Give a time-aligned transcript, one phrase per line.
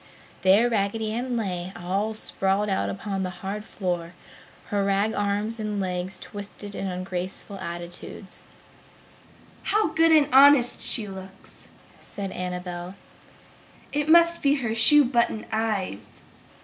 [0.41, 4.15] There Raggedy Ann lay; all sprawled out upon the hard floor,
[4.69, 8.41] her rag arms and legs twisted in ungraceful attitudes.
[9.61, 11.67] "How good and honest she looks!"
[11.99, 12.95] said Annabel.
[13.93, 16.03] "It must be her shoe button eyes!"